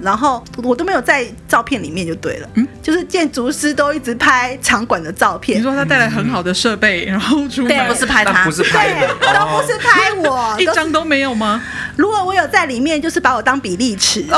[0.00, 5.58] 然后我都没有在照片里面就对了，嗯，就是建筑师都一直拍场馆的照片。
[5.58, 11.60] 你说他带来很好的设备，然后出门不是拍他，不是拍的，对，都不是拍我， 一张都没有吗？
[11.96, 14.22] 如果我有在里面，就是把我当比例尺。
[14.22, 14.30] 对，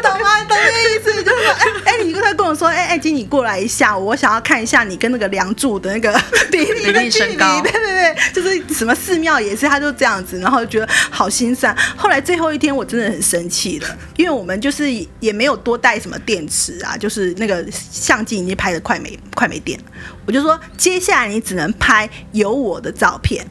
[0.00, 0.44] 懂吗？
[0.48, 1.22] 懂这意思？
[1.22, 1.52] 就是说，
[1.84, 6.18] 哎哎，你刚才跟我说，哎哎，请你过来一下，我想要看一下你跟那个梁柱的那个
[6.50, 7.36] 比例的距离。
[7.36, 11.76] 对对对，就是什么寺庙也是，他就这样子，然后就觉得好心酸。
[11.96, 12.77] 后来最后一天。
[12.78, 14.86] 我真的很生气了，因为我们就是
[15.20, 19.84] 也没有多带什么电池啊，就是那个相机已经拍的快没快没电了。
[20.24, 23.44] 我就说，接下来你只能拍有我的照片。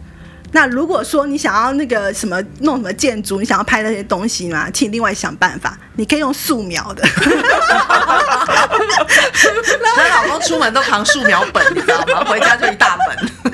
[0.57, 7.07] 那如果说你想要那个什么弄什么建筑，你想要拍那些东西嘛，请另外想办法，你可以用素描的。
[9.95, 12.25] 她老公出门都扛素描本，你知道吗？
[12.25, 13.53] 回家就一大本。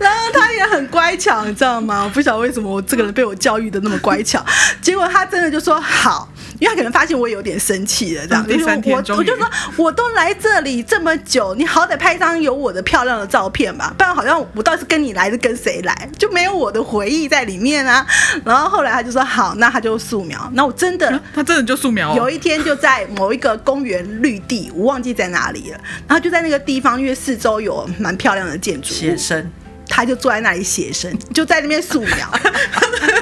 [0.00, 2.02] 然后他也很乖巧，你知道吗？
[2.02, 4.44] 我不晓得为什么我这个人被我教育的那么乖巧，
[4.80, 6.28] 结果他真的就说好。
[6.62, 8.46] 因为他可能发现我有点生气了，这样。
[8.46, 18.06] 第三天，我我就说，我都来这里这么久，你好歹拍一张有我的漂亮的照片吧，不然好像我到底是跟你来是，跟谁来，就没有我的回忆在里面啊。
[18.44, 20.48] 然后后来他就说好，那他就素描。
[20.54, 22.14] 那我真的，嗯、他真的就素描、哦。
[22.16, 25.80] 有一天就在某一个公园绿地，我忘记在哪里了。
[26.06, 29.50] 然后就在那个地方，因为四周有蛮漂亮的建筑，写生。
[29.94, 32.32] 他就坐在那里写生，就在那边素描。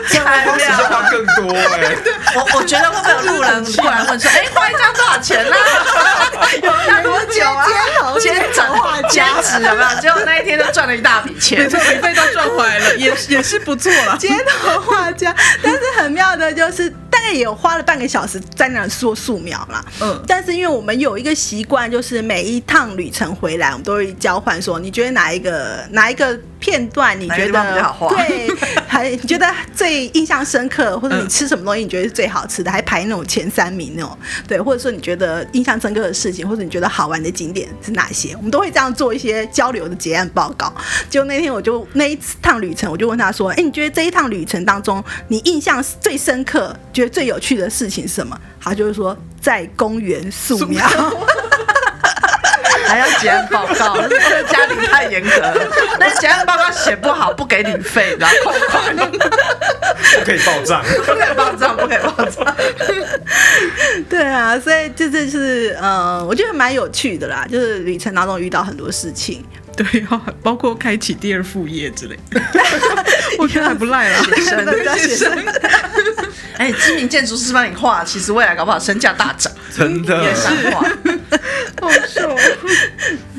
[0.09, 1.96] 这样子就花更多哎、 欸！
[2.37, 6.46] 我我觉得会不会有路人过来问说：“哎、欸，画一张多少钱呢、啊？
[6.62, 7.66] 有要多久啊？”
[8.20, 10.00] 兼职画家，兼职有没有？
[10.00, 14.16] 结果那一天就赚了一大笔钱，没错，免费都赚回来了，也也是不错了。
[14.18, 19.84] 街头画家，但是很妙的就是，大概也有花了半个小时在那说素描啦。
[20.00, 26.38] 嗯，但是因为我们有一个习惯，就是每一趟旅程回来，我们都会交换说，你觉得哪一个哪一个？
[26.60, 28.46] 片段你觉得对，
[28.86, 38.34] 还你觉得最印象深刻，或者你吃什么东西你觉得是最好吃的，还排那种前三名那种，对，或者说你觉得印象深刻的事情，或者你觉得好玩的景点是哪些？
[38.36, 40.70] 我们都会这样做一些交流的结案报告。
[41.08, 50.86] 就那天我就那一趟旅程，我就问他说：“哎，你觉得这一趟旅程当中，你印象最深刻、觉得最有趣的事情是什么？”他就是说在公园素描。
[52.86, 55.54] 还要结案报告， 这个家庭太严格了。
[56.00, 62.56] 那结案报告写不好，不给你费，然后扣款， 不可以报账，不可以报账，不可以报账。
[64.10, 69.42] 对啊，所以这这是呃，我觉得蛮有趣的啦，就是旅程当中遇到很多事情。
[69.76, 72.42] 对啊， 包括开启第二副业之类的，
[73.38, 74.22] 我觉得还不赖啊。
[74.34, 75.44] 学生，学生。
[76.58, 80.82] 哎，知名建筑师帮你画，其实未来搞不好身价大涨，真的也是画。
[81.80, 82.36] 好笑，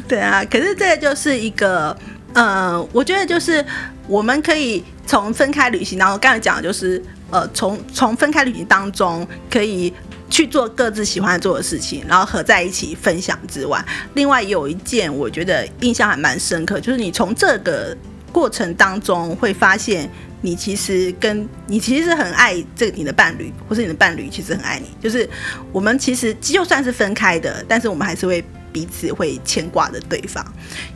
[0.07, 1.95] 对啊，可是这个就是一个，
[2.33, 3.63] 呃，我觉得就是
[4.07, 9.93] 我们可以从分开旅行当中，刚才讲的就是，呃，从从分开旅行当中可以
[10.31, 17.95] 去做各自喜欢做的事情，然后合在一起分享之外，另外有一件我觉得印象还蛮深刻，就是你从这个
[18.31, 20.09] 过程当中会发现。
[20.43, 24.87] 你其实跟你其实是很爱这个你的伴侣，或是你的伴侣其实很爱你。
[24.99, 25.29] 就是
[25.71, 30.45] 我们其实就算是分开的，但是我们还是会彼此会牵挂着对方。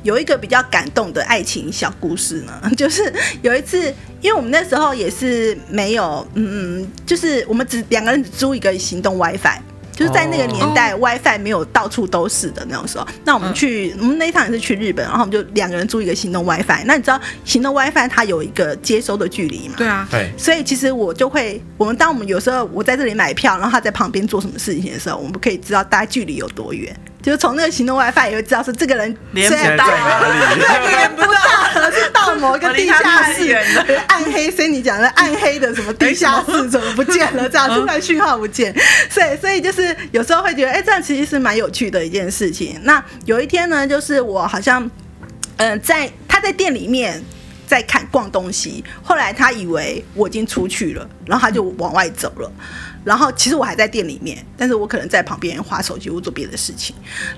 [0.04, 9.60] 有一个比较感动的爱情小故事呢， 就是有一次，因为我们那时候也是没有，嗯，就是我们只两个人只租一个行动 WiFi。
[9.98, 13.08] 就是在那个年代，WiFi 没有到处都是的那种时候。
[13.24, 16.84] 那我们去，我们那一趟也是去日本，然后我们就两个人租一个行动 WiFi。
[16.84, 19.76] 那你知道行动 WiFi 它有一个接收的距离吗？
[19.78, 20.30] 对啊，对。
[20.38, 26.94] 所以其实我就会，我们当我们有时候我在这里买票，然后他在旁边做什么事情的时候，我们可以知道大概距离有多远。
[27.26, 29.88] 就是从那个行动 WiFi 也会知道是这个人连不到，
[30.88, 33.52] 连不到，是到某个地下室
[34.06, 34.52] 暗黑。
[34.52, 37.50] 所以你讲的暗黑的什么地下室怎么不见了？
[37.50, 38.72] 这样突然讯号不见，
[39.10, 42.80] 所以所以就是有时候会觉得，哎，这样其实是蛮有趣的一件事情。
[42.84, 44.84] 那有一天呢，就是我好像，
[45.58, 47.20] 嗯、呃，在他在店里面
[47.66, 52.52] 在看逛东西，后来他以为我已经出去了，然后他就往外走了。
[53.06, 56.94] 然后其实我还在店里面，但是我可能在旁边划手机或做别的事情。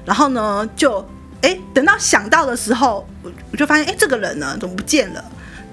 [0.05, 1.05] 然后呢，就
[1.41, 5.23] 哎，等到想到的时候，我我就发现，哎，这个人呢怎么不见了？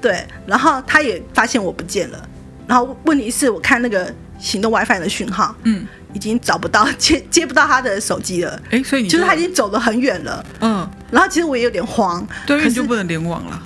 [0.03, 2.29] 对，然后他也发现我不见了。
[2.67, 8.61] 然后问题是我看那个行动 WiFi 的讯号，嗯，已经找不到接接不到他的手机了。
[8.71, 10.45] 哎，所以你就是他已经走得很远了。
[10.61, 13.63] 嗯，然后其实我也有点慌，对，可是就不能联网了。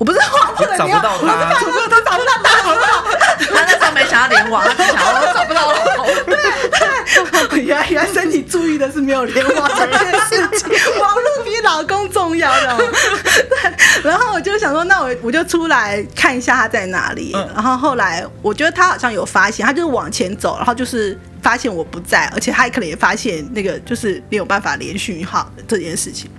[0.00, 3.04] 我不是慌，不能找不到他，找不到他，找不到他，好不好？
[3.52, 6.06] 他那时候没想要联网，他想我找不到老公。
[6.24, 12.78] 对对，原来原来身体注意的是没有联网这件事情，网络比老公重要的。
[12.78, 17.32] 对，然后我就想说，那我我就出来看一下他在哪里。
[17.54, 26.30] 然后后来我觉得他好像有发现，他就是往前走，然后就是发现我不在，而且他也可能也发现那个就是没有办法连续号这件事情，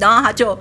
[0.00, 0.58] 然后他就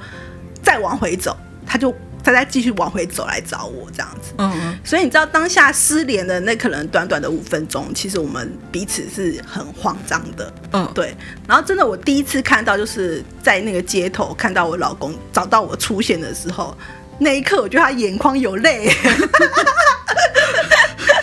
[0.61, 1.33] 再往回走，
[1.65, 1.95] 他就。
[2.27, 11.15] 他再继续往回走来找我这样子，嗯嗯，所以你知道当下失联的那可能短短的五分钟，其实我们彼此是很慌张的，嗯，对。
[11.47, 16.77] 然后真的，我第一次看到就是在那个街头看到我老公找到我出现的时候，
[17.17, 18.91] 那一刻我觉得他眼眶有泪。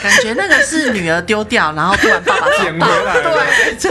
[0.04, 3.14] 感觉那个是女儿丢掉，然后突然爸爸捡回来。
[3.22, 3.90] 对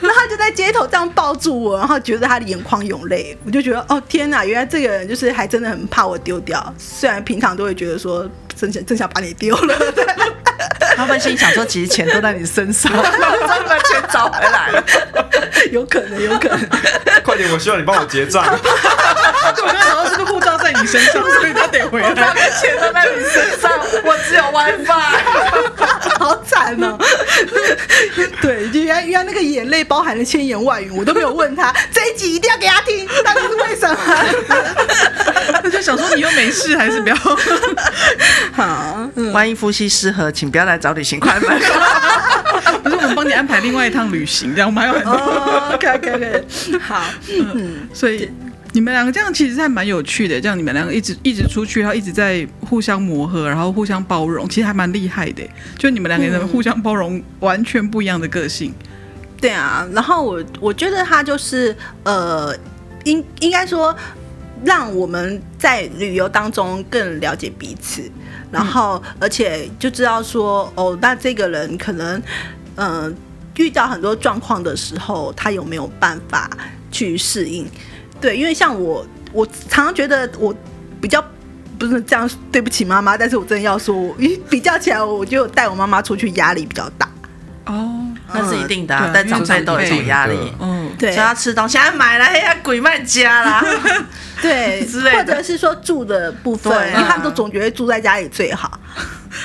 [0.00, 9.92] 然后他就在街头这样抱住我，然后觉得他的眼眶有泪，我就觉得哦天哪，原来这个人就是还真的很怕我丢掉，虽然平常都会觉得说真想真想把你丢了。
[9.92, 10.04] 对
[11.00, 14.84] 他们心想说，其实钱都在你身上， 把钱找回来了，
[15.72, 16.68] 有可能，有可能。
[17.24, 18.44] 快点，我希望你帮我结账。
[18.44, 22.12] 对，我觉得好像是个护照在你身上， 所以他得回来。
[22.12, 23.72] 钱都在你身上，
[24.04, 26.98] 我只有 WiFi，好惨哦。
[28.42, 33.96] 对，就原来原来那个眼泪包含了千言万语，我都没有问他这一集一定要给他听，到底是为什么？
[35.62, 37.16] 他就想说你又没事，还是不要。
[38.52, 41.48] 好，嗯，万一夫妻失和，请不要来找旅行快门。
[42.82, 45.12] 不是我们帮你安排另外一趟旅行，这样我们还有很多。
[45.12, 46.44] 哦，OK OK OK，
[46.80, 47.04] 好，
[47.54, 48.28] 嗯，所以
[48.72, 55.42] 你们两个这样其实还蛮有趣的，这样你们两个一直一直出去，然后一直在互相磨合，然后互相包容，其实还蛮厉害的。
[55.78, 58.72] 就你们两个人互相包容，完全不一样的个性。
[59.40, 62.54] 对啊，然后我我觉得他就是呃，
[63.04, 63.94] 应应该说，
[64.64, 68.02] 让我们在旅游当中更了解彼此，
[68.50, 72.22] 然后而且就知道说哦，那这个人可能
[72.76, 73.14] 嗯、
[73.56, 76.48] 遇到很多状况的时候，他有没有办法
[76.90, 77.66] 去适应？
[78.20, 80.54] 对，因为像我，我常常觉得我
[81.00, 81.22] 比较
[81.78, 84.14] 不是这样，对不起妈妈，但是我真的要说，
[84.48, 87.10] 比较起来，我就带我妈妈出去压力比较大。
[87.66, 87.99] 哦，
[88.34, 90.36] 那是一定的、啊，嗯、但长辈都有这种压力。
[90.60, 93.64] 嗯，对，想要吃东西，还买了，哎呀，鬼卖家啦，
[94.42, 98.78] 对， 之类或者是说住的部分，他们都总觉得住在家里最好。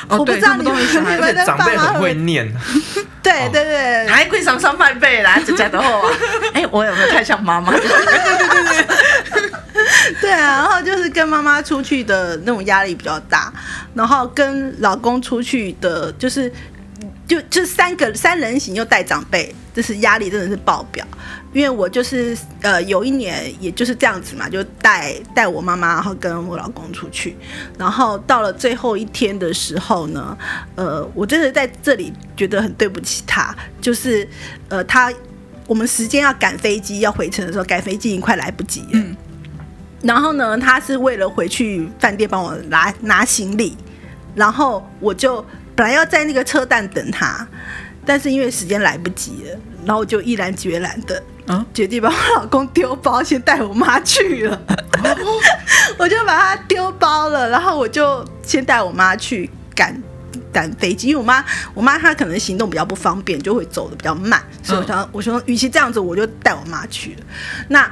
[0.09, 2.51] 哦、我不知道你们对你们的长辈很会会念，
[3.21, 6.09] 对对对，还贵上上半辈啦，这家的话，
[6.53, 7.71] 哎，我有没有太像妈妈？
[7.71, 9.51] 对对对对。
[10.21, 13.51] 对啊，然后就是跟妈妈出去的那种压力比较大，
[13.93, 16.51] 然后跟老公出去的，就是
[17.28, 21.05] 就就三个三人行又带长辈，就是压力真的是爆表。
[21.53, 27.36] 因为我就是呃有一年也就是这样子嘛，就带带我妈妈，然后跟我老公出去，
[27.78, 30.38] 然后到了最后一天的时候呢，
[30.76, 34.28] 呃，我真的在这里觉得很对不起他，就是
[34.67, 35.11] 呃他
[35.65, 38.89] 我们时间要赶飞机要回程的时候，赶飞机已经快来不及了。
[38.93, 39.15] 嗯
[40.01, 43.76] 然后呢，他是为了回去饭店帮我拿拿行李，
[44.36, 45.43] 然后我就
[45.76, 47.47] 本来要在那个车站等他，
[48.05, 54.61] 但是因为时间来不及了，然后我就毅然决然的啊决定把我老公丢包，先带我妈去了。
[55.99, 60.01] 我就把他丢包了，然后我就先带我妈去赶
[60.51, 67.26] 赶飞机，因为我妈我妈她可能行动比较不方便，就会走的比较慢，所以我想我说，与其这样子，我就带我妈去了。
[67.67, 67.91] 那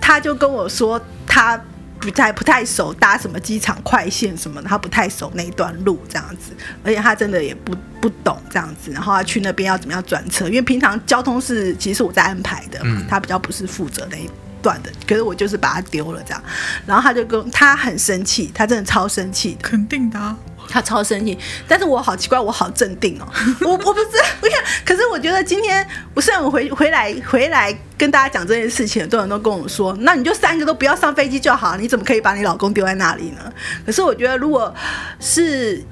[0.00, 1.58] 他就跟我说，他
[2.02, 14.28] 不太不太熟搭什么机场快线什么的，他不太熟那一段路这样子，而且他真的也不不懂这样子，然后他去那边要怎么样转车，因为平常交通是其实我在安排的嘛，他比较不是负责那一
[14.60, 16.42] 段的，可是我就是把他丢了这样，
[16.84, 20.36] 然后他就跟他很生气，他真的超生气的，肯定的、啊。
[20.72, 23.28] 他超生气，但是我好奇怪，我好镇定哦，
[23.60, 24.06] 我我不是，
[24.40, 33.52] 我看，可是我觉得今天，我虽然我回回来回来跟大家讲这件事情，很多人都跟我说，那你就三个都不要上飞机就好，你怎么可以把你老公丢在那里呢？
[33.84, 34.74] 可是我觉得，如果
[35.20, 35.84] 是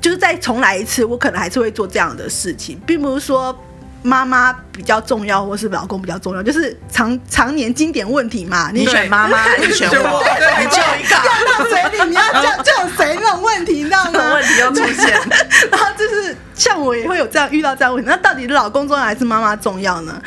[0.00, 3.56] 就是再重来一次，我可能还是会做这样的事情，并不是说。
[4.04, 8.70] 妈妈比较重要，或是老公比较重要，就是常常年经典问题嘛。
[8.70, 10.22] 你选妈妈， 你选我，
[10.60, 14.34] 你就一个掉到嘴里，你要救救 谁那种问题，你知道吗？
[14.34, 15.18] 问题又出现，
[15.72, 20.20] 然后就是像我也会有这样遇到这样问题，那到底老公重要还是妈妈重要呢？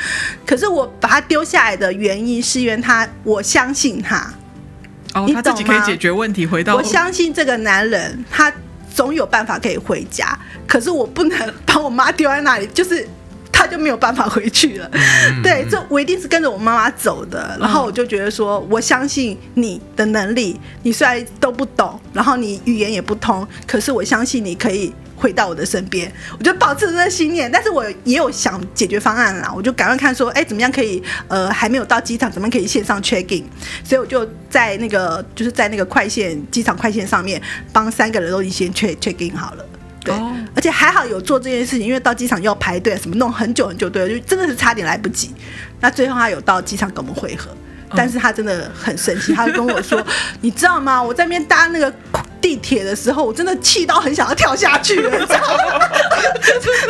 [0.44, 4.34] 可是我把他丢下来的原因是因为他，我相信他，
[5.14, 8.52] 哦，他自己可以解决问题，回到我相信这个男人，他
[8.92, 10.36] 总有办法可以回家。
[10.66, 13.08] 可是我不能把我妈丢在那里，就是。
[13.58, 17.58] 他就没有办法回去了，嗯、 对，这我一定是跟着我妈妈走的。
[17.60, 26.12] 然后我就觉得说，我相信你的能力，你虽然都不懂，然后你语言也不通，可是我相信你可以回到我的身边。
[26.38, 29.52] 我就保持这个信念，但是我也有想解决方案啦。
[29.56, 31.02] 我就赶快看说，哎，怎么样可以？
[31.28, 33.44] 呃，还没有到机场，怎么样可以线上 check in？
[33.84, 37.42] 所以我就在那个就是在那个快线机场快线上面
[37.74, 39.66] 帮三个人都已经先 check check in 好了。
[40.08, 40.16] 对，
[40.56, 45.34] 而且还好有做这件事情，因为到机场要排队，什么弄很久很久，队，就真的是差点来不及。
[45.80, 47.50] 那最后他有到机场跟我们会合，
[47.96, 50.02] 但是他真的很生气，他就跟我说：
[50.42, 51.02] “你知道吗？
[51.02, 51.94] 我在那边搭那个
[52.42, 55.88] 地铁的时候，我真的气到很想要跳下去了，你知道吗？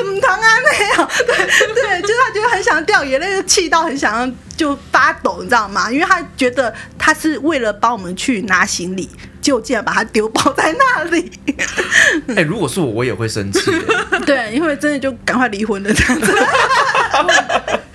[0.03, 1.35] 嗯，唐安没有， 对
[1.73, 5.91] 对，就是他觉得很想掉眼泪，就气到很想要就发抖，你知道吗？
[5.91, 9.09] 因为他觉得他是为了帮我们去拿行李。”
[9.47, 11.31] 就竟然把它丢包在那里。
[12.27, 13.71] 哎、欸，如果是我，我也会生气。
[14.27, 16.33] 对，因为真的就赶快离婚了这样子。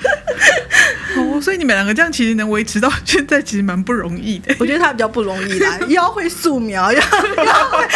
[1.42, 4.54] 哦，所以你们两个这样其实能维持到现在，其实蛮不容易的。
[4.58, 7.88] 我觉得他比较不容易啦， 要会素描，要要会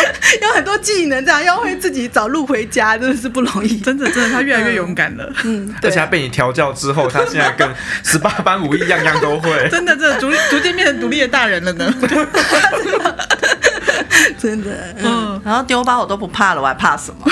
[0.42, 3.78] 要很多技能，这样要会自己找路回家，真的是不容易。
[3.80, 5.32] 真的，真的，他越来越勇敢了。
[5.44, 7.68] 嗯， 而且他被你调教之后，他现在跟
[8.02, 9.68] 十八般武艺样样都会。
[9.70, 11.94] 真的，真的逐逐渐变成独立的大人了呢。
[14.38, 17.30] 真的，嗯，然后丢包我都不怕了，我还怕什么？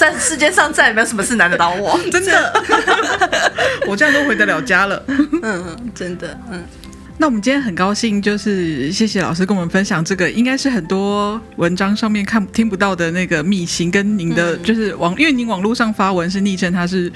[0.00, 2.64] 在世界上再也没有什么事难得倒我， 真的。
[3.86, 5.04] 我这样都回得了家了。
[5.42, 6.64] 嗯，真的，嗯。
[7.18, 17.12] 那我们今天很高兴，就是谢谢老师跟我们分享这个，应该是很多文章上面看听不到的那个秘辛，跟您的就是网，因为您网络上发文是昵称他是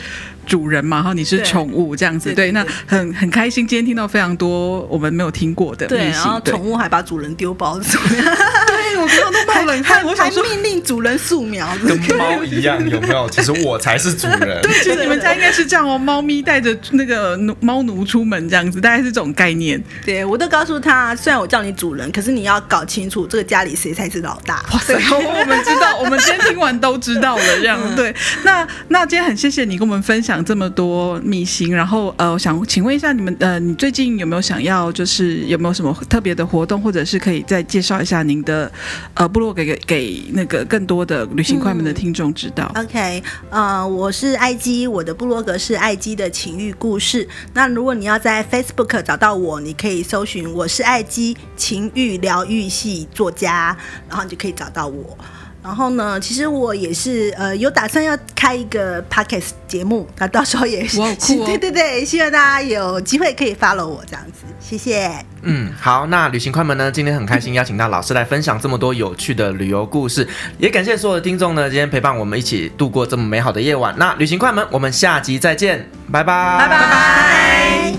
[0.47, 8.25] 主人嘛，然后你是宠物这样子，对，那很很开心，今天听到非常多我们没有听过的，对，然后宠物还把主人丢包怎么样？
[8.67, 13.29] 对，我刚刚都冒冷汗，我想说命令主人素描，跟猫一样，有没有？
[13.31, 14.61] 其实我才是主人。
[14.63, 19.83] 对，其实你们家应该是这样哦，猫咪带着那个猫奴出门这样子，大概是这种概念。
[20.05, 24.65] 对，我都告诉他，虽然我叫你主人，可是你要搞清楚这个家里谁才是老大。
[24.73, 27.43] 哇塞，我们知道，我们今天听完都知道了。
[27.61, 28.15] 这样对，
[28.45, 31.71] 那那今天很谢谢你跟我们分享这么多秘辛。
[31.75, 38.71] 然后呃，我想请问一下你们呃，你最近有没有想要就是有没有什么特别的活动，或者是可以再介绍一下您的
[39.15, 42.71] 呃部落给给给那个更多的旅行快门的听众知道。
[42.77, 47.29] OK，呃，我是艾姬，我的部落格是艾姬的情欲故事。
[47.53, 53.77] 那如果你要在 Facebook 找到我，你可以搜寻我是艾姬情欲疗愈系作家，
[54.09, 55.17] 然后你就可以找到我。
[55.65, 65.11] 然后呢，其实我也是呃有打算要开一个 podcast 节目，那到时候也是，哦、 对对对，希望大家有机会可以 follow 我这样子，谢谢。
[65.41, 73.95] 嗯，好，那旅行快门呢，今天很开心邀请到老师来分享这么多有趣的旅游故事，也感谢所有的听众呢，今天陪伴我们一起度过这么美好的夜晚。
[73.97, 77.95] 那旅行快门，我们下集再见，拜拜，拜拜。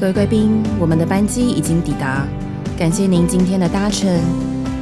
[0.00, 2.26] 各位贵宾，我们的班机已经抵达，
[2.78, 4.55] 感谢您今天的搭乘。